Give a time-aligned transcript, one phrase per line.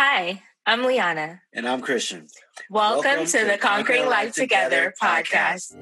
[0.00, 1.42] Hi, I'm Liana.
[1.52, 2.28] And I'm Christian.
[2.70, 5.74] Welcome, Welcome to, to, the Conquering Life Together, Together podcast.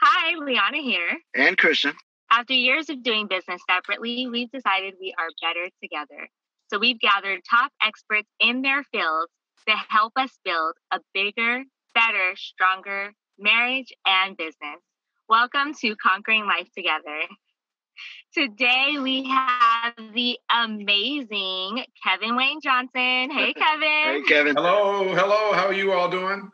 [0.00, 1.18] Hi, Liana here.
[1.34, 1.94] And Christian.
[2.30, 6.28] After years of doing business separately, we've decided we are better together.
[6.68, 9.32] So we've gathered top experts in their fields
[9.68, 11.64] to help us build a bigger,
[11.96, 14.82] better, stronger marriage and business.
[15.30, 17.20] Welcome to Conquering Life Together.
[18.34, 23.30] Today we have the amazing Kevin Wayne Johnson.
[23.30, 23.80] Hey, Kevin.
[23.80, 24.56] hey, Kevin.
[24.56, 25.54] Hello, hello.
[25.54, 26.50] How are you all doing?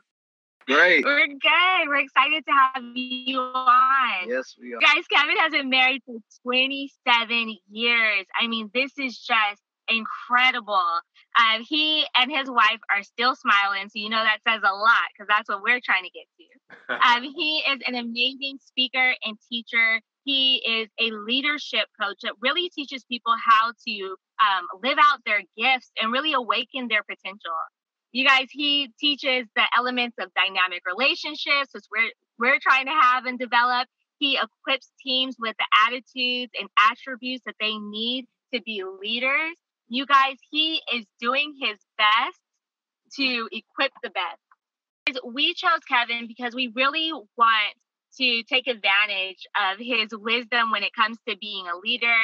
[0.69, 1.05] Great.
[1.05, 1.89] We're good.
[1.89, 4.29] We're excited to have you on.
[4.29, 4.79] Yes, we are.
[4.79, 8.27] Guys, Kevin has been married for 27 years.
[8.41, 9.61] I mean, this is just
[9.97, 11.01] incredible.
[11.39, 15.09] Um, he and his wife are still smiling, so you know that says a lot
[15.13, 16.95] because that's what we're trying to get to.
[17.09, 20.01] um, he is an amazing speaker and teacher.
[20.25, 25.43] He is a leadership coach that really teaches people how to um, live out their
[25.57, 27.59] gifts and really awaken their potential.
[28.13, 33.25] You guys, he teaches the elements of dynamic relationships, which we're we're trying to have
[33.25, 33.89] and develop.
[34.19, 39.57] He equips teams with the attitudes and attributes that they need to be leaders
[39.93, 42.41] you guys, he is doing his best
[43.17, 45.21] to equip the best.
[45.27, 47.75] We chose Kevin because we really want
[48.19, 52.17] to take advantage of his wisdom when it comes to being a leader.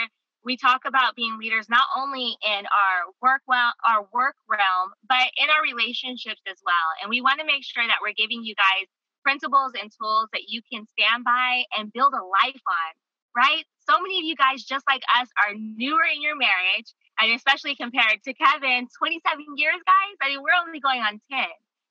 [0.44, 5.28] We talk about being leaders not only in our work well, our work realm, but
[5.36, 6.88] in our relationships as well.
[7.02, 8.86] And we want to make sure that we're giving you guys
[9.22, 12.92] principles and tools that you can stand by and build a life on,
[13.36, 13.64] right?
[13.90, 17.74] So many of you guys, just like us, are newer in your marriage and especially
[17.74, 20.16] compared to Kevin, 27 years, guys.
[20.22, 21.44] I mean, we're only going on 10.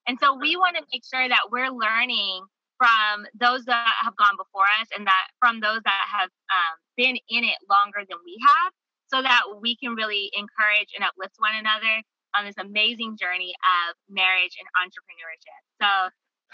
[0.08, 2.48] And so we want to make sure that we're learning
[2.80, 7.18] from those that have gone before us and that from those that have um, been
[7.30, 8.72] in it longer than we have
[9.10, 12.04] so that we can really encourage and uplift one another
[12.38, 15.60] on this amazing journey of marriage and entrepreneurship.
[15.82, 15.90] So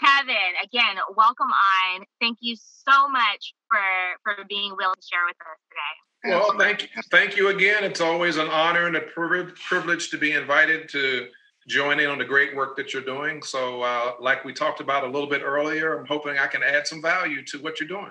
[0.00, 2.04] Kevin, again, welcome on.
[2.20, 3.84] Thank you so much for
[4.24, 5.94] for being willing to share with us today.
[6.24, 6.88] Well, thank you.
[7.10, 7.84] Thank you again.
[7.84, 11.28] It's always an honor and a privilege to be invited to
[11.68, 13.42] join in on the great work that you're doing.
[13.42, 16.86] So, uh, like we talked about a little bit earlier, I'm hoping I can add
[16.86, 18.10] some value to what you're doing.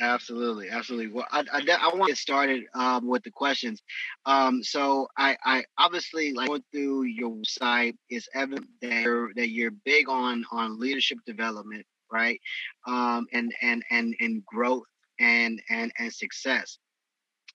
[0.00, 1.08] Absolutely, absolutely.
[1.08, 3.82] Well, I, I, I want to get started um, with the questions.
[4.24, 7.96] Um, so, I, I obviously like going through your site.
[8.08, 12.40] It's evident that you're, that you're big on on leadership development, right?
[12.86, 14.86] Um, and and and and growth
[15.18, 16.78] and and and success.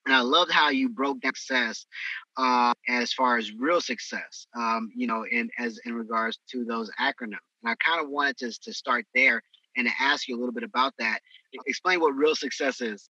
[0.06, 1.84] And I loved how you broke down success
[2.36, 6.90] uh, as far as real success, um, you know, in as in regards to those
[7.00, 7.42] acronyms.
[7.62, 9.42] And I kind of wanted to, to start there
[9.76, 11.18] and to ask you a little bit about that.
[11.66, 13.08] Explain what real success is.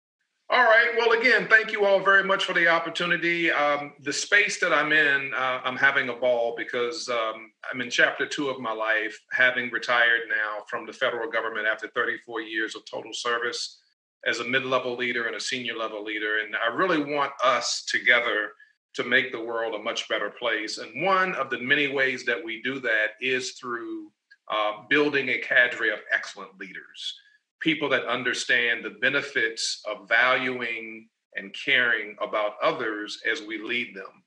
[0.50, 0.90] All right.
[0.98, 3.50] Well, again, thank you all very much for the opportunity.
[3.50, 7.90] Um, the space that I'm in, uh, I'm having a ball because um, I'm in
[7.90, 12.76] chapter two of my life, having retired now from the federal government after 34 years
[12.76, 13.80] of total service
[14.26, 18.52] as a mid-level leader and a senior level leader and i really want us together
[18.94, 20.78] to make the world a much better place.
[20.78, 24.12] And one of the many ways that we do that is through
[24.52, 27.20] uh, building a cadre of excellent leaders
[27.60, 31.08] people that understand the benefits of valuing
[31.38, 34.22] and caring about others as we lead them.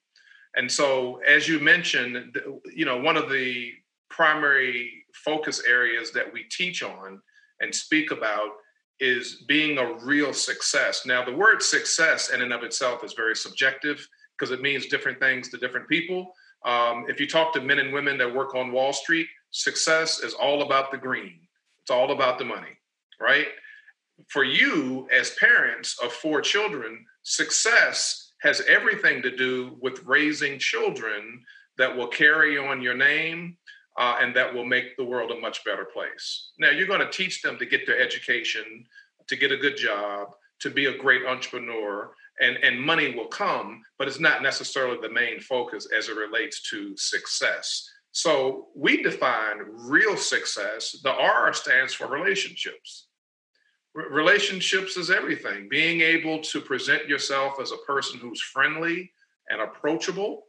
[0.56, 2.34] And so as you mentioned
[2.74, 3.72] you know one of the
[4.08, 7.20] primary focus areas that we teach on
[7.60, 8.52] and speak about
[9.00, 11.04] is being a real success.
[11.04, 15.20] Now, the word success in and of itself is very subjective because it means different
[15.20, 16.32] things to different people.
[16.64, 20.34] Um, if you talk to men and women that work on Wall Street, success is
[20.34, 21.40] all about the green,
[21.80, 22.76] it's all about the money,
[23.20, 23.48] right?
[24.28, 31.42] For you, as parents of four children, success has everything to do with raising children
[31.78, 33.56] that will carry on your name,
[33.98, 36.50] uh, and that will make the world a much better place.
[36.58, 38.84] Now, you're going to teach them to get their education,
[39.26, 43.82] to get a good job, to be a great entrepreneur, and, and money will come,
[43.98, 47.88] but it's not necessarily the main focus as it relates to success.
[48.12, 50.98] So we define real success.
[51.02, 53.08] The R stands for relationships.
[53.94, 55.68] relationships is everything.
[55.68, 59.12] Being able to present yourself as a person who's friendly
[59.50, 60.45] and approachable,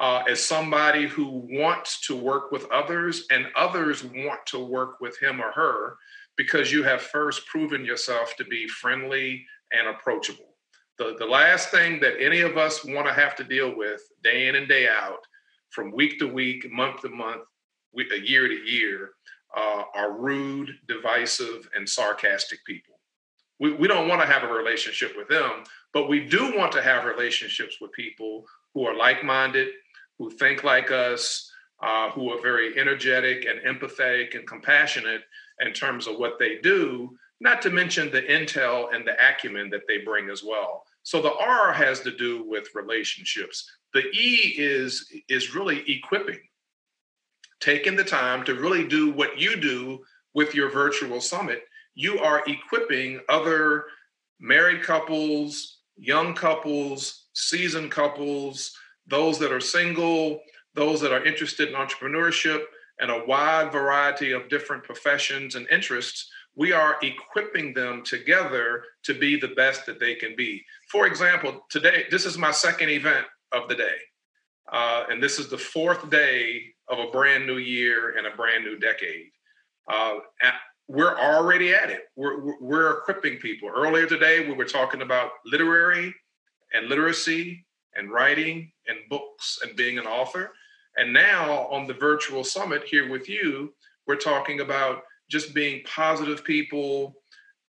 [0.00, 5.18] uh, as somebody who wants to work with others and others want to work with
[5.18, 5.96] him or her
[6.36, 10.54] because you have first proven yourself to be friendly and approachable.
[10.98, 14.48] The, the last thing that any of us want to have to deal with day
[14.48, 15.20] in and day out,
[15.70, 17.42] from week to week, month to month,
[17.94, 19.10] year to year,
[19.56, 22.98] uh, are rude, divisive, and sarcastic people.
[23.60, 26.82] We, we don't want to have a relationship with them, but we do want to
[26.82, 28.44] have relationships with people
[28.74, 29.68] who are like minded,
[30.18, 31.50] who think like us,
[31.82, 35.22] uh, who are very energetic and empathetic and compassionate
[35.60, 39.86] in terms of what they do, not to mention the intel and the acumen that
[39.86, 40.84] they bring as well.
[41.04, 43.70] So the R has to do with relationships.
[43.94, 46.40] The E is is really equipping.
[47.60, 50.04] Taking the time to really do what you do
[50.34, 51.62] with your virtual summit,
[51.94, 53.86] you are equipping other
[54.38, 58.76] married couples, young couples, seasoned couples,
[59.08, 60.40] those that are single,
[60.74, 62.62] those that are interested in entrepreneurship,
[63.00, 69.14] and a wide variety of different professions and interests, we are equipping them together to
[69.14, 70.64] be the best that they can be.
[70.90, 73.96] For example, today, this is my second event of the day.
[74.70, 78.64] Uh, and this is the fourth day of a brand new year and a brand
[78.64, 79.30] new decade.
[79.90, 80.16] Uh,
[80.88, 82.02] we're already at it.
[82.16, 83.70] We're, we're equipping people.
[83.74, 86.14] Earlier today, we were talking about literary
[86.74, 87.64] and literacy
[87.98, 90.52] and writing and books and being an author.
[90.96, 93.74] And now on the virtual summit here with you,
[94.06, 97.16] we're talking about just being positive people,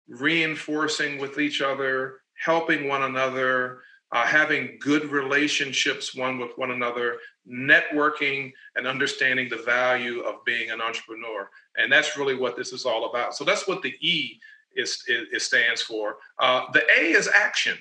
[0.07, 3.79] reinforcing with each other, helping one another,
[4.11, 7.17] uh, having good relationships one with one another,
[7.49, 11.49] networking, and understanding the value of being an entrepreneur.
[11.75, 13.35] And that's really what this is all about.
[13.35, 14.39] So that's what the E
[14.75, 16.17] is, is, is stands for.
[16.39, 17.77] Uh, the A is action.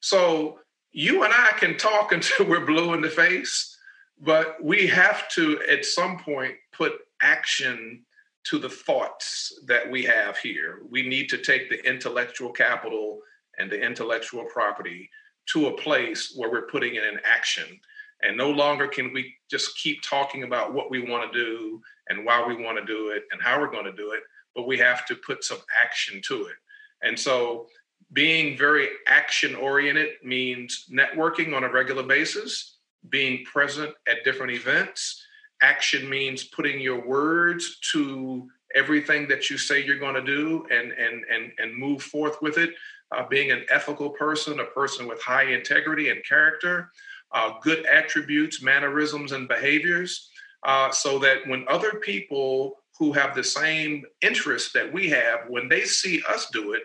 [0.00, 0.58] So
[0.92, 3.76] you and I can talk until we're blue in the face,
[4.20, 8.04] but we have to, at some point, put action
[8.44, 10.80] to the thoughts that we have here.
[10.90, 13.20] We need to take the intellectual capital
[13.58, 15.08] and the intellectual property
[15.46, 17.80] to a place where we're putting it in action.
[18.22, 22.24] And no longer can we just keep talking about what we want to do and
[22.24, 24.22] why we want to do it and how we're going to do it,
[24.54, 26.56] but we have to put some action to it.
[27.02, 27.66] And so
[28.12, 32.78] being very action oriented means networking on a regular basis,
[33.08, 35.24] being present at different events.
[35.62, 40.92] Action means putting your words to everything that you say you're going to do and
[40.92, 42.70] and and and move forth with it.
[43.14, 46.90] Uh, being an ethical person, a person with high integrity and character,
[47.32, 50.30] uh, good attributes, mannerisms, and behaviors,
[50.64, 55.68] uh, so that when other people who have the same interests that we have, when
[55.68, 56.84] they see us do it,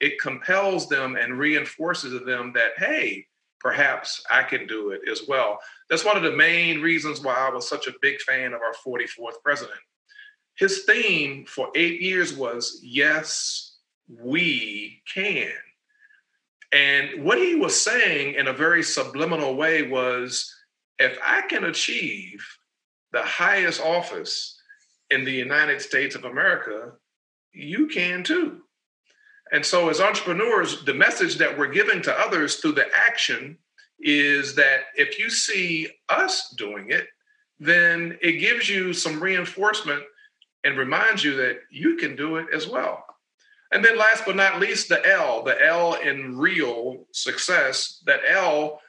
[0.00, 3.26] it compels them and reinforces them that, hey,
[3.60, 5.58] perhaps I can do it as well.
[5.90, 8.74] That's one of the main reasons why I was such a big fan of our
[8.86, 9.78] 44th president.
[10.56, 13.76] His theme for eight years was, yes,
[14.08, 15.52] we can.
[16.72, 20.54] And what he was saying in a very subliminal way was,
[20.98, 22.44] if I can achieve
[23.12, 24.60] the highest office
[25.10, 26.92] in the United States of America,
[27.52, 28.62] you can too.
[29.52, 33.58] And so, as entrepreneurs, the message that we're giving to others through the action
[34.00, 37.06] is that if you see us doing it,
[37.58, 40.02] then it gives you some reinforcement
[40.64, 43.04] and reminds you that you can do it as well.
[43.72, 48.80] And then, last but not least, the L, the L in real success, that L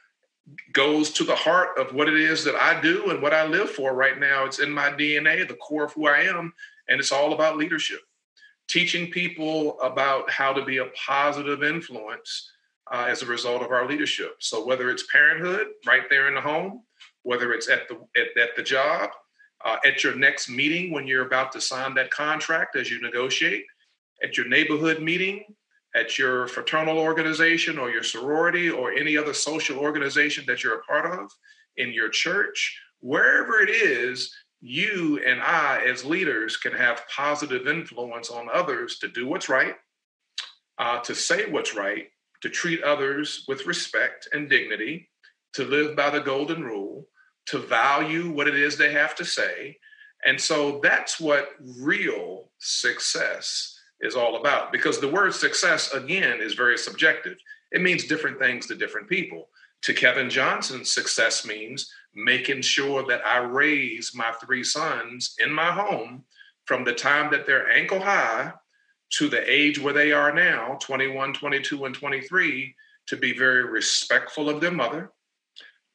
[0.72, 3.70] goes to the heart of what it is that I do and what I live
[3.70, 4.44] for right now.
[4.44, 6.52] It's in my DNA, the core of who I am,
[6.88, 8.00] and it's all about leadership
[8.70, 12.50] teaching people about how to be a positive influence
[12.92, 14.36] uh, as a result of our leadership.
[14.38, 16.82] So whether it's parenthood right there in the home,
[17.22, 19.10] whether it's at the at, at the job,
[19.64, 23.64] uh, at your next meeting when you're about to sign that contract as you negotiate,
[24.22, 25.44] at your neighborhood meeting,
[25.94, 30.82] at your fraternal organization or your sorority or any other social organization that you're a
[30.82, 31.30] part of,
[31.76, 38.30] in your church, wherever it is, you and I, as leaders, can have positive influence
[38.30, 39.74] on others to do what's right,
[40.78, 42.08] uh, to say what's right,
[42.42, 45.08] to treat others with respect and dignity,
[45.54, 47.06] to live by the golden rule,
[47.46, 49.76] to value what it is they have to say.
[50.24, 54.72] And so that's what real success is all about.
[54.72, 57.38] Because the word success, again, is very subjective.
[57.72, 59.48] It means different things to different people.
[59.82, 65.70] To Kevin Johnson, success means making sure that I raise my three sons in my
[65.70, 66.24] home
[66.64, 68.52] from the time that they're ankle high
[69.10, 72.74] to the age where they are now 21, 22, and 23
[73.06, 75.10] to be very respectful of their mother,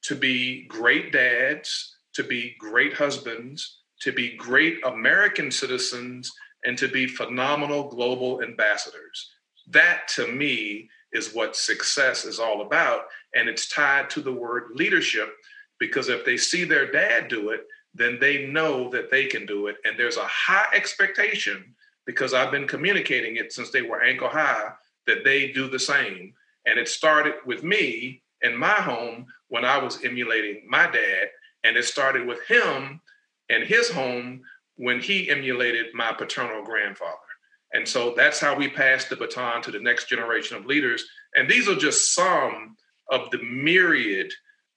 [0.02, 6.30] to be great dads, to be great husbands, to be great American citizens,
[6.64, 9.30] and to be phenomenal global ambassadors.
[9.68, 13.02] That to me is what success is all about.
[13.34, 15.32] And it's tied to the word leadership
[15.78, 19.68] because if they see their dad do it, then they know that they can do
[19.68, 19.76] it.
[19.84, 24.70] And there's a high expectation because I've been communicating it since they were ankle high
[25.06, 26.34] that they do the same.
[26.66, 31.28] And it started with me in my home when I was emulating my dad.
[31.64, 33.00] And it started with him
[33.48, 34.42] and his home
[34.76, 37.16] when he emulated my paternal grandfather.
[37.72, 41.04] And so that's how we pass the baton to the next generation of leaders.
[41.34, 42.76] And these are just some
[43.10, 44.32] of the myriad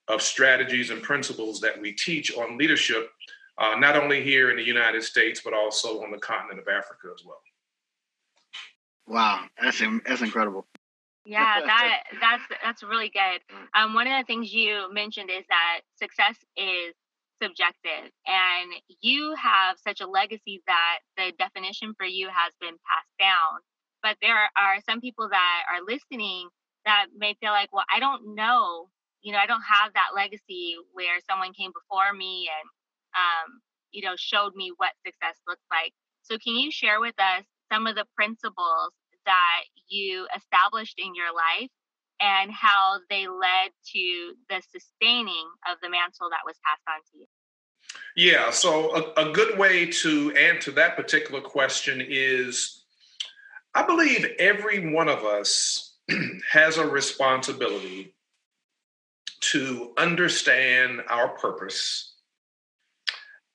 [0.10, 3.12] of strategies and principles that we teach on leadership,
[3.58, 7.10] uh, not only here in the United States, but also on the continent of Africa
[7.14, 7.40] as well.
[9.08, 10.68] Wow, that's that's incredible.
[11.26, 13.42] Yeah, that that's that's really good.
[13.74, 16.94] Um, one of the things you mentioned is that success is
[17.42, 23.14] subjective, and you have such a legacy that the definition for you has been passed
[23.20, 23.62] down.
[24.02, 26.48] But there are some people that are listening
[26.86, 28.88] that may feel like, well, I don't know
[29.22, 32.68] you know, I don't have that legacy where someone came before me and,
[33.16, 33.62] um,
[33.92, 35.94] you know, showed me what success looks like.
[36.22, 38.92] So, can you share with us some of the principles
[39.26, 41.70] that you established in your life
[42.22, 47.18] and how they led to the sustaining of the mantle that was passed on to
[47.20, 47.26] you?
[48.16, 52.84] Yeah, so a, a good way to answer that particular question is
[53.74, 55.98] I believe every one of us
[56.52, 58.14] has a responsibility
[59.42, 62.16] to understand our purpose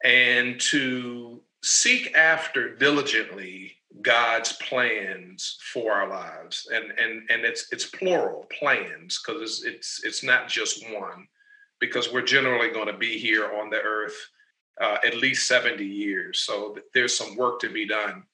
[0.03, 3.73] and to seek after diligently
[4.03, 6.69] God's plans for our lives.
[6.73, 11.27] And and and it's it's plural plans because it's, it's it's not just one
[11.81, 14.17] because we're generally going to be here on the earth
[14.81, 16.41] uh, at least 70 years.
[16.41, 18.25] So there's some work to be done.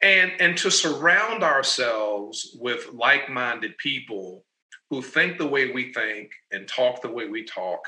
[0.00, 4.44] And and to surround ourselves with like-minded people
[4.92, 7.80] who think the way we think and talk the way we talk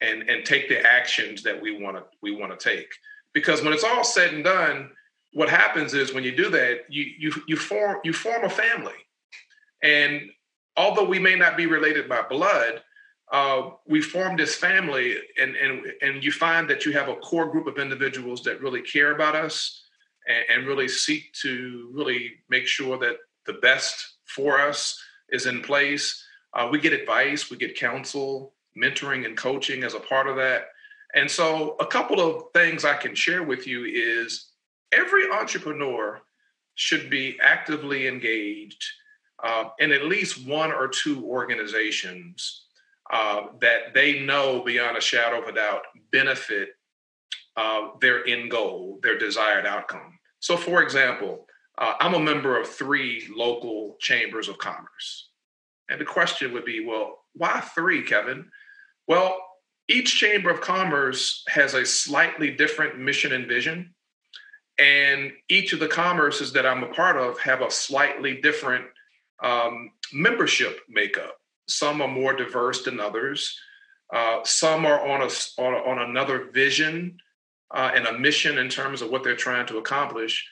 [0.00, 2.88] and and take the actions that we want to we want to take.
[3.34, 4.90] Because when it's all said and done
[5.32, 9.00] what happens is when you do that you you you form you form a family.
[9.82, 10.30] And
[10.76, 12.82] although we may not be related by blood
[13.32, 17.50] uh, we form this family and and and you find that you have a core
[17.50, 19.82] group of individuals that really care about us
[20.28, 24.96] and, and really seek to really make sure that the best for us
[25.30, 26.24] is in place
[26.54, 30.68] uh, we get advice, we get counsel, mentoring, and coaching as a part of that.
[31.14, 34.50] And so, a couple of things I can share with you is
[34.92, 36.20] every entrepreneur
[36.74, 38.84] should be actively engaged
[39.42, 42.66] uh, in at least one or two organizations
[43.12, 46.70] uh, that they know beyond a shadow of a doubt benefit
[47.56, 50.18] uh, their end goal, their desired outcome.
[50.40, 51.46] So, for example,
[51.78, 55.27] uh, I'm a member of three local chambers of commerce.
[55.88, 58.50] And the question would be, well, why three, Kevin?
[59.06, 59.38] Well,
[59.88, 63.94] each Chamber of Commerce has a slightly different mission and vision.
[64.78, 68.84] And each of the commerces that I'm a part of have a slightly different
[69.42, 71.36] um, membership makeup.
[71.66, 73.58] Some are more diverse than others.
[74.12, 77.18] Uh, some are on a on, on another vision
[77.74, 80.48] uh, and a mission in terms of what they're trying to accomplish.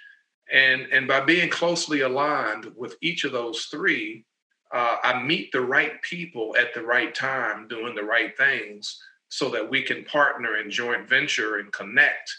[0.52, 4.24] And and by being closely aligned with each of those three,
[4.72, 9.48] uh, I meet the right people at the right time doing the right things so
[9.50, 12.34] that we can partner and joint venture and connect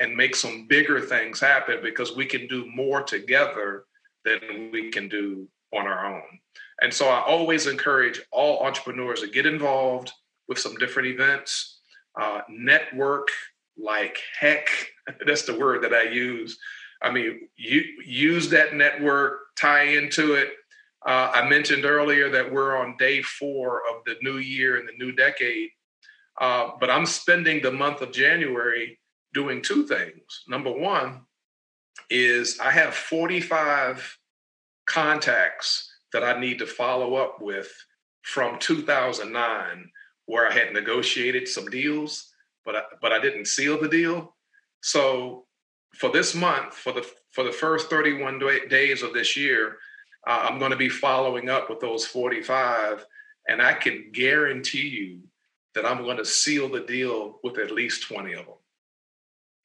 [0.00, 3.84] and make some bigger things happen because we can do more together
[4.24, 6.38] than we can do on our own.
[6.80, 10.12] And so I always encourage all entrepreneurs to get involved
[10.46, 11.80] with some different events,
[12.20, 13.28] uh, network
[13.76, 14.68] like heck.
[15.26, 16.58] That's the word that I use.
[17.02, 20.50] I mean, you use that network, tie into it,
[21.06, 24.96] uh, I mentioned earlier that we're on day four of the new year and the
[24.98, 25.70] new decade,
[26.40, 28.98] uh, but I'm spending the month of January
[29.32, 30.44] doing two things.
[30.48, 31.22] Number one
[32.10, 34.18] is I have 45
[34.86, 37.70] contacts that I need to follow up with
[38.22, 39.90] from 2009,
[40.26, 42.32] where I had negotiated some deals,
[42.64, 44.34] but I, but I didn't seal the deal.
[44.82, 45.46] So
[45.94, 49.76] for this month, for the for the first 31 days of this year,
[50.26, 53.04] uh, I'm going to be following up with those 45,
[53.48, 55.20] and I can guarantee you
[55.74, 58.54] that I'm going to seal the deal with at least 20 of them.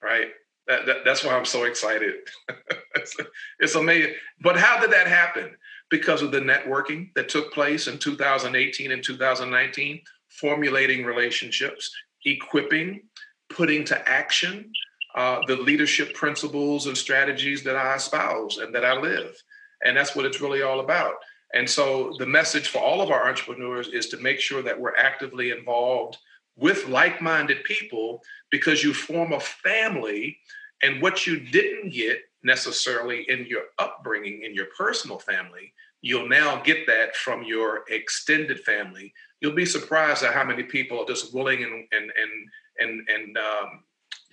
[0.01, 0.27] Right?
[0.67, 2.15] That, that, that's why I'm so excited.
[2.95, 3.15] it's,
[3.59, 4.13] it's amazing.
[4.41, 5.55] But how did that happen?
[5.89, 11.91] Because of the networking that took place in 2018 and 2019, formulating relationships,
[12.25, 13.01] equipping,
[13.49, 14.71] putting to action
[15.15, 19.35] uh, the leadership principles and strategies that I espouse and that I live.
[19.83, 21.15] And that's what it's really all about.
[21.53, 24.95] And so the message for all of our entrepreneurs is to make sure that we're
[24.95, 26.17] actively involved
[26.55, 30.37] with like minded people because you form a family.
[30.81, 36.61] And what you didn't get necessarily in your upbringing, in your personal family, you'll now
[36.61, 39.13] get that from your extended family.
[39.39, 42.49] You'll be surprised at how many people are just willing and and and
[42.79, 43.83] and and um,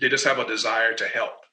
[0.01, 1.45] they just have a desire to help.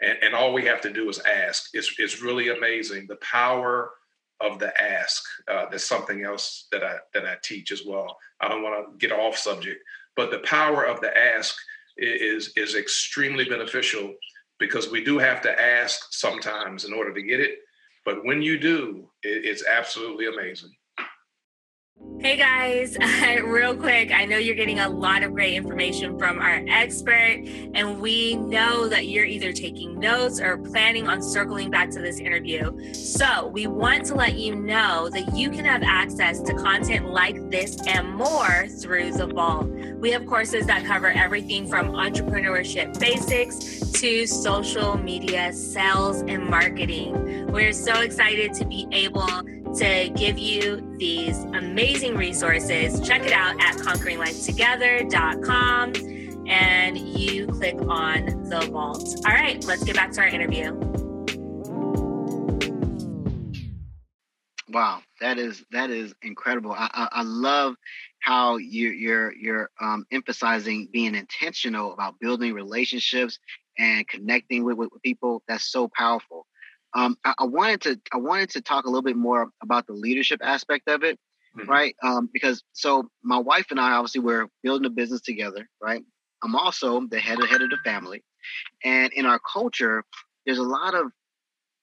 [0.00, 1.70] And, and all we have to do is ask.
[1.74, 3.92] It's it's really amazing the power
[4.40, 5.24] of the ask.
[5.48, 8.16] Uh, there's something else that I that I teach as well.
[8.40, 9.82] I don't want to get off subject,
[10.16, 11.56] but the power of the ask
[11.96, 14.14] is is extremely beneficial
[14.58, 17.58] because we do have to ask sometimes in order to get it.
[18.04, 20.70] But when you do, it, it's absolutely amazing.
[22.00, 22.96] Hey guys,
[23.44, 28.00] real quick, I know you're getting a lot of great information from our expert, and
[28.00, 32.92] we know that you're either taking notes or planning on circling back to this interview.
[32.92, 37.50] So, we want to let you know that you can have access to content like
[37.50, 39.68] this and more through The Vault.
[39.68, 47.46] We have courses that cover everything from entrepreneurship basics to social media, sales, and marketing.
[47.48, 49.42] We're so excited to be able
[49.76, 52.98] to give you these amazing resources.
[53.06, 55.92] Check it out at conqueringlifetogether.com
[56.48, 59.06] and you click on the vault.
[59.26, 60.74] All right, let's get back to our interview.
[64.70, 66.72] Wow, that is that is incredible.
[66.72, 67.74] I, I, I love
[68.20, 73.38] how you, you're you're um, emphasizing being intentional about building relationships
[73.78, 75.42] and connecting with, with people.
[75.48, 76.46] That's so powerful.
[76.98, 79.92] Um, I, I, wanted to I wanted to talk a little bit more about the
[79.92, 81.16] leadership aspect of it,
[81.56, 81.70] mm-hmm.
[81.70, 81.94] right?
[82.02, 86.02] Um, because so my wife and I obviously we're building a business together, right?
[86.42, 88.24] I'm also the head of head of the family,
[88.84, 90.02] and in our culture,
[90.44, 91.12] there's a lot of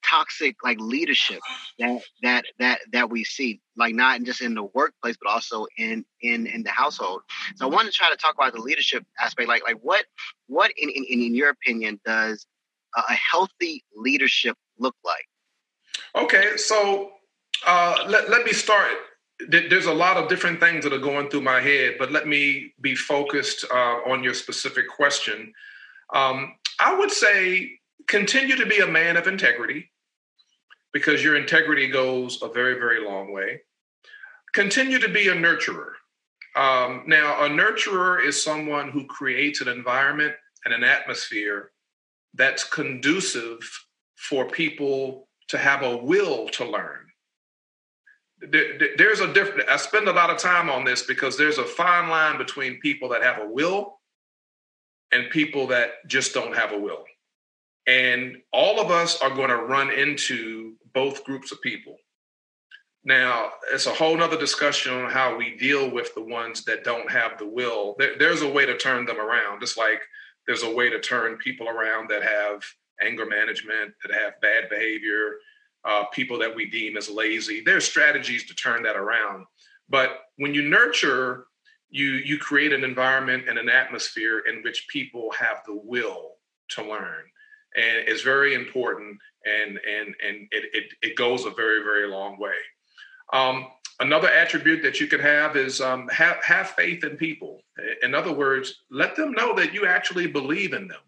[0.04, 1.40] toxic like leadership
[1.80, 6.06] that that that that we see like not just in the workplace but also in
[6.22, 7.22] in in the household
[7.56, 10.06] so i want to try to talk about the leadership aspect like like what
[10.46, 12.46] what in in, in your opinion does
[12.96, 15.28] a healthy leadership look like?
[16.16, 17.12] Okay, so
[17.66, 18.92] uh, let, let me start.
[19.50, 22.74] There's a lot of different things that are going through my head, but let me
[22.80, 25.54] be focused uh, on your specific question.
[26.14, 27.72] Um, I would say
[28.08, 29.92] continue to be a man of integrity
[30.94, 33.62] because your integrity goes a very, very long way.
[34.54, 35.92] Continue to be a nurturer.
[36.56, 41.72] Um, now, a nurturer is someone who creates an environment and an atmosphere
[42.34, 43.60] that's conducive
[44.30, 47.00] for people to have a will to learn.
[48.40, 52.10] There's a different, I spend a lot of time on this because there's a fine
[52.10, 54.00] line between people that have a will
[55.12, 57.06] and people that just don't have a will.
[57.88, 61.98] And all of us are going to run into both groups of people.
[63.04, 67.10] Now, it's a whole nother discussion on how we deal with the ones that don't
[67.10, 67.96] have the will.
[68.00, 70.02] there's a way to turn them around, just like
[70.48, 72.64] there's a way to turn people around that have
[73.02, 75.38] anger management, that have bad behavior,
[75.86, 77.62] uh, people that we deem as lazy.
[77.62, 79.46] There's strategies to turn that around.
[79.90, 81.46] But when you nurture,
[81.90, 86.34] you you create an environment and an atmosphere in which people have the will
[86.70, 87.24] to learn,
[87.76, 89.18] and it's very important.
[89.46, 92.56] And and and it it, it goes a very very long way.
[93.32, 93.68] Um,
[94.00, 97.62] another attribute that you can have is um, have have faith in people.
[98.02, 101.02] In other words, let them know that you actually believe in them.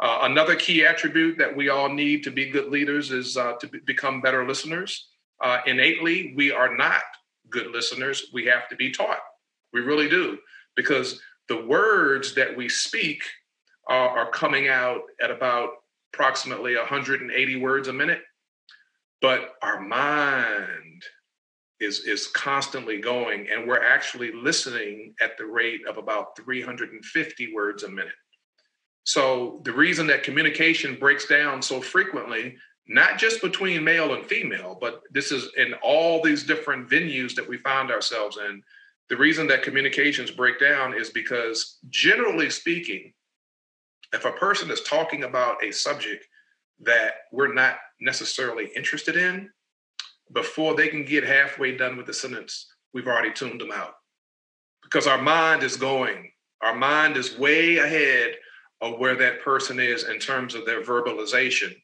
[0.00, 3.66] Uh, another key attribute that we all need to be good leaders is uh, to
[3.66, 5.08] be, become better listeners.
[5.42, 7.02] Uh, innately, we are not
[7.50, 8.26] good listeners.
[8.32, 9.18] We have to be taught.
[9.72, 10.38] We really do,
[10.76, 13.22] because the words that we speak
[13.88, 15.70] are, are coming out at about
[16.14, 18.22] approximately 180 words a minute,
[19.20, 21.02] but our mind
[21.80, 27.84] is is constantly going and we're actually listening at the rate of about 350 words
[27.84, 28.14] a minute
[29.08, 34.76] so the reason that communication breaks down so frequently not just between male and female
[34.80, 38.62] but this is in all these different venues that we find ourselves in
[39.08, 43.12] the reason that communications break down is because generally speaking
[44.12, 46.26] if a person is talking about a subject
[46.80, 49.50] that we're not necessarily interested in
[50.32, 53.94] before they can get halfway done with the sentence, we've already tuned them out.
[54.82, 56.30] Because our mind is going,
[56.62, 58.34] our mind is way ahead
[58.80, 61.74] of where that person is in terms of their verbalization.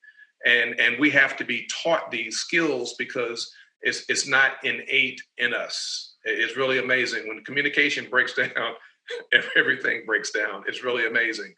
[0.46, 3.52] And, and we have to be taught these skills because
[3.82, 6.14] it's, it's not innate in us.
[6.24, 7.26] It's really amazing.
[7.28, 8.74] When communication breaks down,
[9.56, 10.64] everything breaks down.
[10.66, 11.54] It's really amazing.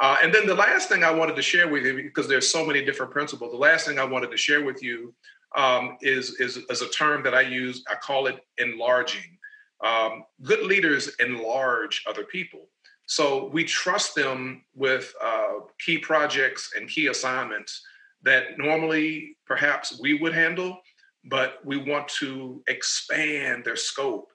[0.00, 2.64] Uh, and then the last thing I wanted to share with you, because there's so
[2.64, 5.14] many different principles, the last thing I wanted to share with you
[5.54, 7.84] um, is, is, is a term that I use.
[7.90, 9.38] I call it enlarging.
[9.84, 12.68] Um, good leaders enlarge other people.
[13.12, 17.82] So we trust them with uh, key projects and key assignments
[18.22, 20.80] that normally perhaps we would handle,
[21.26, 24.32] but we want to expand their scope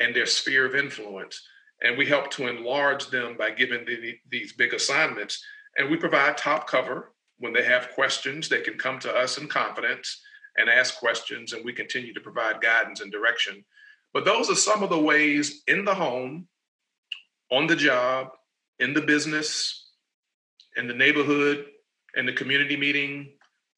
[0.00, 1.40] and their sphere of influence.
[1.84, 5.40] And we help to enlarge them by giving the, these big assignments.
[5.78, 7.12] And we provide top cover.
[7.38, 10.20] When they have questions, they can come to us in confidence
[10.56, 13.64] and ask questions, and we continue to provide guidance and direction.
[14.12, 16.48] But those are some of the ways in the home,
[17.50, 18.28] on the job,
[18.78, 19.90] in the business,
[20.76, 21.66] in the neighborhood,
[22.16, 23.32] in the community meeting,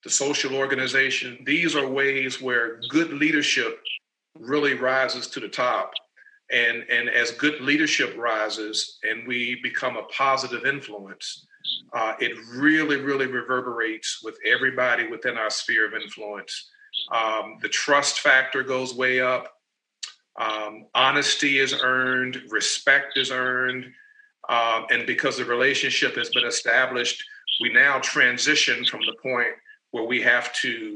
[0.05, 1.39] the social organization.
[1.45, 3.81] These are ways where good leadership
[4.39, 5.93] really rises to the top.
[6.51, 11.47] And, and as good leadership rises and we become a positive influence,
[11.93, 16.71] uh, it really, really reverberates with everybody within our sphere of influence.
[17.13, 19.53] Um, the trust factor goes way up.
[20.38, 23.85] Um, honesty is earned, respect is earned.
[24.48, 27.22] Um, and because the relationship has been established,
[27.61, 29.55] we now transition from the point
[29.90, 30.94] where we have to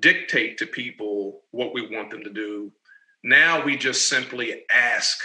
[0.00, 2.70] dictate to people what we want them to do.
[3.24, 5.18] Now we just simply ask,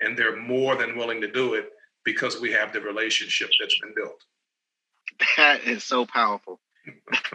[0.00, 1.70] and they're more than willing to do it
[2.04, 4.24] because we have the relationship that's been built.
[5.36, 6.60] That is so powerful.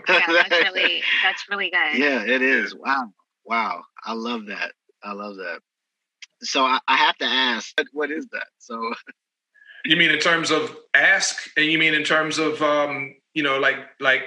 [0.08, 1.98] yeah, that's really that's really good.
[1.98, 2.74] Yeah, it is.
[2.76, 3.12] Wow,
[3.46, 3.84] wow.
[4.04, 4.72] I love that.
[5.06, 5.60] I love that.
[6.42, 8.48] So I, I have to ask, what is that?
[8.58, 8.94] So
[9.86, 13.60] you mean in terms of ask, and you mean in terms of um, you know,
[13.60, 14.24] like like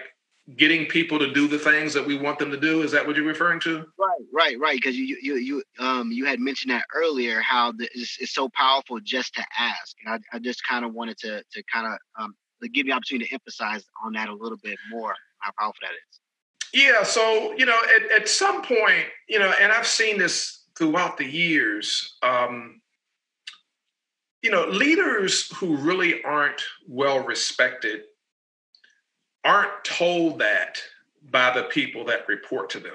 [0.56, 3.14] getting people to do the things that we want them to do is that what
[3.16, 6.84] you're referring to right right right because you you you um you had mentioned that
[6.94, 10.86] earlier how the, it's, it's so powerful just to ask and i, I just kind
[10.86, 12.34] of wanted to to kind of um
[12.72, 16.20] give you opportunity to emphasize on that a little bit more how powerful that is
[16.72, 21.18] yeah so you know at, at some point you know and i've seen this throughout
[21.18, 22.80] the years um
[24.42, 28.02] you know leaders who really aren't well respected
[29.44, 30.78] aren't told that
[31.30, 32.92] by the people that report to them.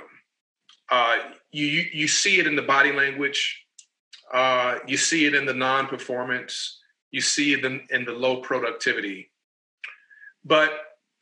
[0.90, 1.18] Uh,
[1.52, 3.66] you, you see it in the body language,
[4.34, 6.80] uh, you see it in the non performance,
[7.12, 9.32] you see it in, in the low productivity.
[10.46, 10.72] But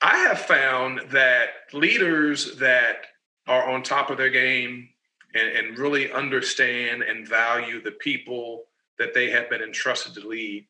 [0.02, 3.06] I have found that leaders that
[3.47, 4.89] are on top of their game
[5.36, 8.63] and, and really understand and value the people
[9.00, 10.67] that they have been entrusted to lead,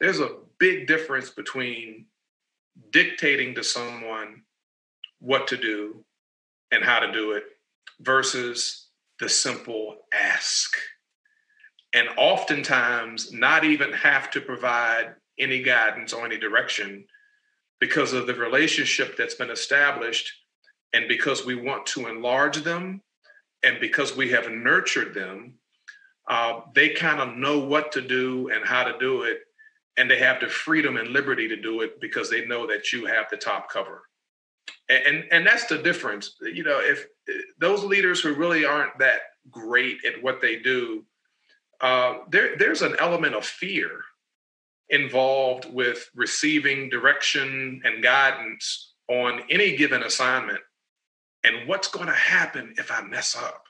[0.00, 2.06] there's a big difference between
[2.90, 4.42] dictating to someone
[5.20, 6.04] what to do
[6.72, 7.44] and how to do it
[8.00, 8.88] versus
[9.20, 10.76] the simple ask.
[11.94, 17.04] And oftentimes, not even have to provide any guidance or any direction
[17.80, 20.32] because of the relationship that's been established
[20.92, 23.00] and because we want to enlarge them
[23.64, 25.54] and because we have nurtured them.
[26.26, 29.40] Uh, they kind of know what to do and how to do it
[29.96, 33.06] and they have the freedom and liberty to do it because they know that you
[33.06, 34.02] have the top cover
[34.88, 37.06] and and, and that's the difference you know if
[37.58, 41.04] those leaders who really aren't that great at what they do
[41.80, 44.00] uh, there there's an element of fear
[44.90, 50.60] involved with receiving direction and guidance on any given assignment
[51.44, 53.64] and what's going to happen if i mess up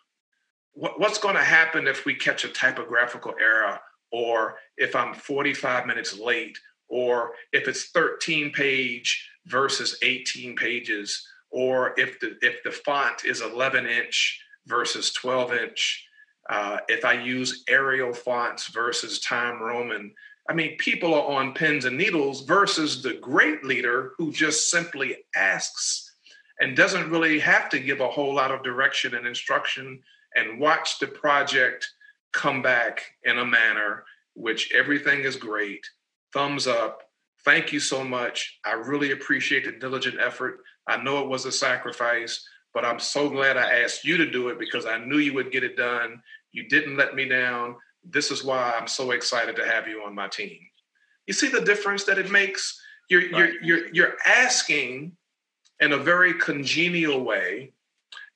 [0.72, 3.78] what, what's going to happen if we catch a typographical error
[4.14, 6.56] or if I'm 45 minutes late,
[6.88, 13.40] or if it's 13 page versus 18 pages, or if the if the font is
[13.40, 16.06] 11 inch versus 12 inch,
[16.48, 20.12] uh, if I use Arial fonts versus Time Roman.
[20.48, 25.16] I mean, people are on pins and needles versus the great leader who just simply
[25.34, 26.03] asks
[26.60, 30.00] and doesn't really have to give a whole lot of direction and instruction
[30.36, 31.88] and watch the project
[32.32, 35.86] come back in a manner which everything is great.
[36.32, 37.02] Thumbs up.
[37.44, 38.58] Thank you so much.
[38.64, 40.60] I really appreciate the diligent effort.
[40.88, 44.48] I know it was a sacrifice, but I'm so glad I asked you to do
[44.48, 46.20] it because I knew you would get it done.
[46.52, 47.76] You didn't let me down.
[48.02, 50.58] This is why I'm so excited to have you on my team.
[51.26, 52.80] You see the difference that it makes?
[53.08, 53.52] You're, right.
[53.62, 55.12] you're, you're, you're asking
[55.80, 57.72] in a very congenial way.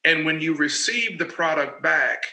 [0.04, 2.24] And when you receive the product back,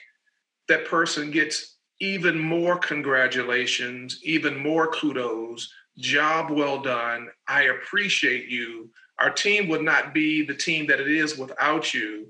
[0.68, 5.72] that person gets even more congratulations, even more kudos.
[5.98, 7.30] Job well done.
[7.48, 8.90] I appreciate you.
[9.20, 12.28] Our team would not be the team that it is without you.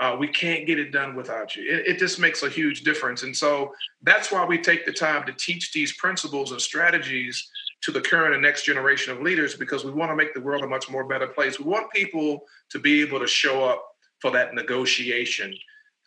[0.00, 1.70] Uh, we can't get it done without you.
[1.70, 3.22] It, it just makes a huge difference.
[3.22, 7.50] And so that's why we take the time to teach these principles and strategies
[7.82, 10.62] to the current and next generation of leaders because we want to make the world
[10.62, 11.58] a much more better place.
[11.58, 13.84] We want people to be able to show up
[14.20, 15.54] for that negotiation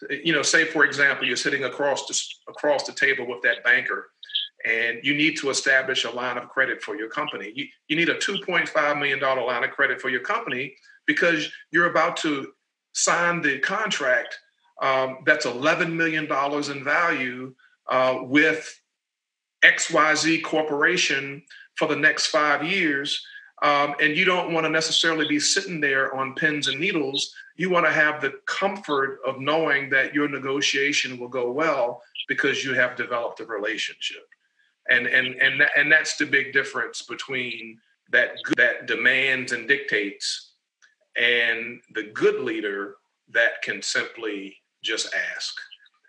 [0.10, 4.10] you know, say for example, you're sitting across the, across the table with that banker
[4.66, 7.52] and you need to establish a line of credit for your company.
[7.56, 12.18] You, you need a $2.5 million line of credit for your company because you're about
[12.18, 12.52] to
[12.94, 14.40] sign the contract
[14.82, 17.56] um, that's $11 million in value
[17.90, 18.82] uh, with
[19.66, 21.42] XYZ Corporation
[21.76, 23.26] for the next five years.
[23.64, 27.34] Um, and you don't want to necessarily be sitting there on pins and needles.
[27.56, 32.64] You want to have the comfort of knowing that your negotiation will go well because
[32.64, 34.28] you have developed a relationship.
[34.90, 37.80] And and and and that's the big difference between
[38.12, 40.52] that that demands and dictates
[41.18, 42.96] and the good leader
[43.30, 45.56] that can simply just ask.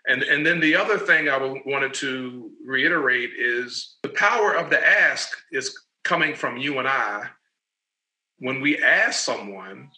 [0.07, 4.85] And, and then the other thing I wanted to reiterate is the power of the
[4.85, 7.25] ask is coming from you and I.
[8.39, 9.89] When we ask someone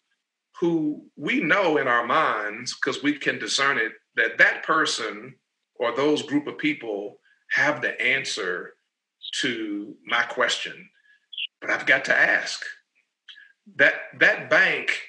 [0.59, 5.35] who we know in our minds, because we can discern it, that that person
[5.75, 7.19] or those group of people
[7.51, 8.73] have the answer
[9.41, 10.89] to my question,
[11.61, 12.63] but I've got to ask.
[13.75, 14.99] That that bank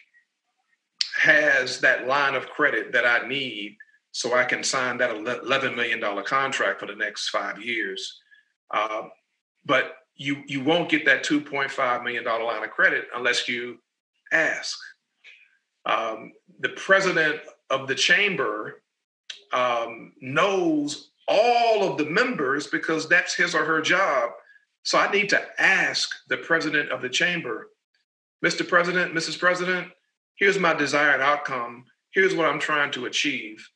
[1.16, 3.78] has that line of credit that I need
[4.12, 8.18] so I can sign that $11 million contract for the next five years.
[8.72, 9.02] Uh,
[9.64, 13.78] but you, you won't get that $2.5 million line of credit unless you
[14.32, 14.78] ask.
[15.86, 18.82] Um, the president of the chamber
[19.52, 24.30] um, knows all of the members because that's his or her job.
[24.82, 27.68] So I need to ask the president of the chamber,
[28.44, 28.66] Mr.
[28.66, 29.38] President, Mrs.
[29.38, 29.88] President,
[30.36, 31.84] here's my desired outcome.
[32.12, 33.68] Here's what I'm trying to achieve.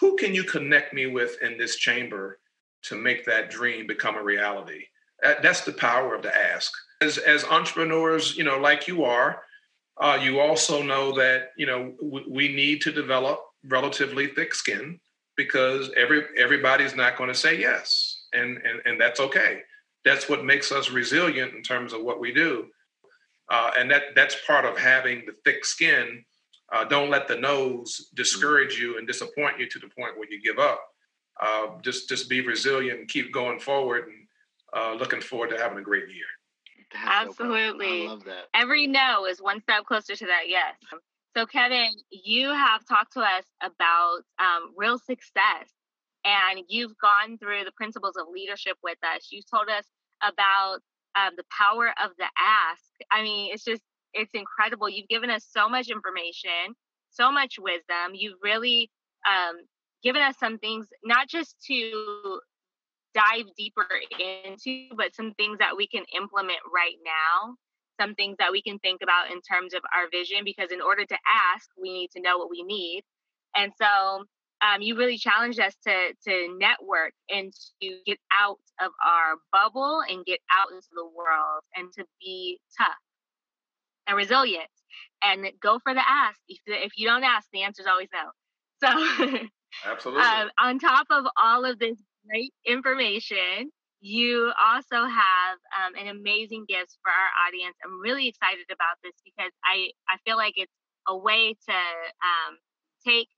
[0.00, 2.38] Who can you connect me with in this chamber
[2.84, 4.84] to make that dream become a reality?
[5.22, 6.72] That's the power of the ask.
[7.00, 9.42] As, as entrepreneurs, you know, like you are,
[10.00, 14.98] uh, you also know that you know w- we need to develop relatively thick skin
[15.36, 19.62] because every everybody's not going to say yes, and, and and that's okay.
[20.04, 22.66] That's what makes us resilient in terms of what we do.
[23.50, 26.24] Uh, and that that's part of having the thick skin.
[26.72, 30.40] Uh, don't let the no's discourage you and disappoint you to the point where you
[30.40, 30.80] give up.
[31.40, 34.08] Uh, just just be resilient and keep going forward.
[34.08, 34.26] And
[34.76, 36.24] uh, looking forward to having a great year.
[36.92, 38.44] That's Absolutely, so I love that.
[38.54, 40.74] Every no is one step closer to that yes.
[41.36, 45.68] So Kevin, you have talked to us about um, real success,
[46.24, 49.28] and you've gone through the principles of leadership with us.
[49.32, 49.84] You've told us
[50.22, 50.78] about
[51.16, 52.82] um, the power of the ask.
[53.10, 53.82] I mean, it's just,
[54.14, 54.88] it's incredible.
[54.88, 56.74] You've given us so much information,
[57.10, 58.14] so much wisdom.
[58.14, 58.90] You've really
[59.28, 59.56] um,
[60.02, 62.40] given us some things, not just to
[63.14, 63.86] dive deeper
[64.18, 67.54] into, but some things that we can implement right now,
[68.00, 71.04] some things that we can think about in terms of our vision, because in order
[71.04, 71.16] to
[71.54, 73.02] ask, we need to know what we need.
[73.56, 74.24] And so
[74.64, 80.00] um, you really challenged us to to network and to get out of our bubble
[80.08, 82.94] and get out into the world and to be tough
[84.06, 84.68] and resilient
[85.22, 86.38] and go for the ask.
[86.48, 88.30] If, if you don't ask, the answer is always no.
[88.82, 88.90] So,
[89.86, 90.22] absolutely.
[90.22, 91.96] um, on top of all of this
[92.28, 97.76] great information, you also have um, an amazing gift for our audience.
[97.82, 100.72] I'm really excited about this because I I feel like it's
[101.08, 102.58] a way to um,
[103.06, 103.28] take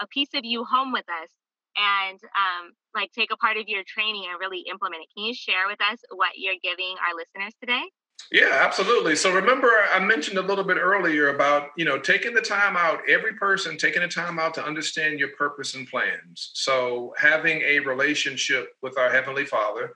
[0.00, 1.28] a piece of you home with us
[1.76, 5.08] and um, like take a part of your training and really implement it.
[5.14, 7.84] Can you share with us what you're giving our listeners today?
[8.32, 9.16] Yeah, absolutely.
[9.16, 13.00] So remember, I mentioned a little bit earlier about you know taking the time out,
[13.08, 16.50] every person taking the time out to understand your purpose and plans.
[16.54, 19.94] So having a relationship with our heavenly Father.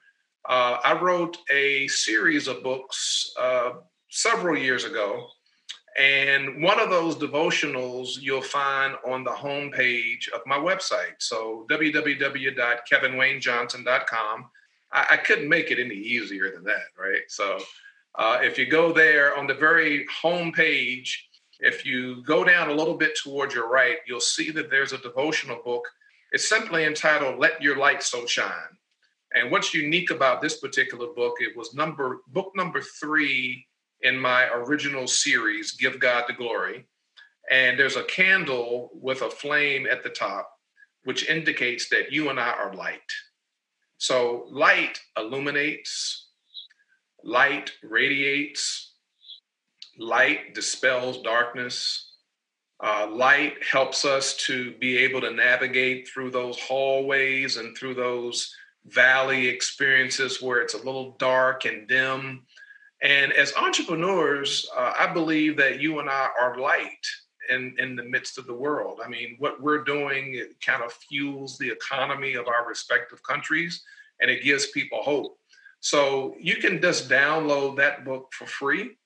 [0.48, 3.72] Uh, I wrote a series of books uh,
[4.08, 5.28] several years ago
[5.98, 11.16] and one of those devotionals you'll find on the homepage of my website.
[11.18, 14.50] So www.kevinwaynejohnson.com.
[14.92, 17.22] I, I couldn't make it any easier than that, right?
[17.26, 17.58] So
[18.14, 21.28] uh, if you go there on the very home page,
[21.60, 24.98] if you go down a little bit towards your right, you'll see that there's a
[24.98, 25.84] devotional book.
[26.32, 28.78] It's simply entitled "Let Your Light So Shine."
[29.34, 31.36] And what's unique about this particular book?
[31.40, 33.66] It was number book number three
[34.02, 36.86] in my original series, Give God the Glory.
[37.50, 40.50] And there's a candle with a flame at the top,
[41.04, 43.00] which indicates that you and I are light.
[43.96, 46.27] So light illuminates,
[47.24, 48.94] light radiates,
[49.98, 52.12] light dispels darkness.
[52.82, 58.54] Uh, light helps us to be able to navigate through those hallways and through those
[58.86, 62.46] valley experiences where it's a little dark and dim
[63.02, 67.06] and as entrepreneurs, uh, I believe that you and I are light.
[67.50, 69.00] in, in the midst of the world.
[69.02, 73.82] I mean, what we're doing it kind of fuels the economy of our respective countries
[74.20, 75.38] and it gives people hope.
[75.80, 78.96] So you can just download that book for free.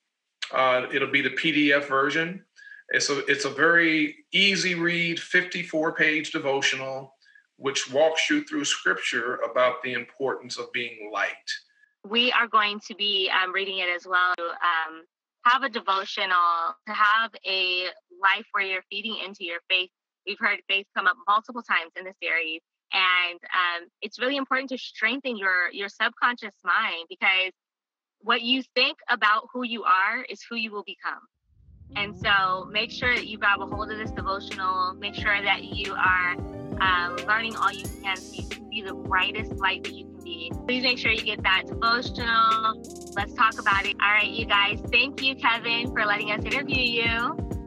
[0.53, 2.43] Uh, it'll be the PDF version.
[2.89, 7.15] It's a, it's a very easy read, 54 page devotional,
[7.57, 11.31] which walks you through scripture about the importance of being light.
[12.07, 14.33] We are going to be um, reading it as well.
[14.39, 15.03] Um,
[15.45, 17.85] have a devotional, to have a
[18.21, 19.89] life where you're feeding into your faith.
[20.25, 22.61] We've heard faith come up multiple times in the series.
[22.93, 27.51] And um, it's really important to strengthen your your subconscious mind because
[28.19, 31.19] what you think about who you are is who you will become.
[31.95, 34.93] And so make sure that you grab a hold of this devotional.
[34.93, 36.31] Make sure that you are
[36.81, 40.23] um, learning all you can so you can be the brightest light that you can
[40.23, 40.51] be.
[40.67, 42.81] Please make sure you get that devotional.
[43.15, 43.95] Let's talk about it.
[44.01, 44.81] All right, you guys.
[44.91, 47.62] Thank you, Kevin, for letting us interview you.